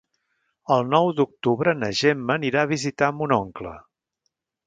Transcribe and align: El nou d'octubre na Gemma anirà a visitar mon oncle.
El 0.75 0.87
nou 0.93 1.09
d'octubre 1.19 1.75
na 1.81 1.91
Gemma 2.01 2.39
anirà 2.41 2.63
a 2.63 2.71
visitar 2.73 3.13
mon 3.19 3.35
oncle. 3.39 3.75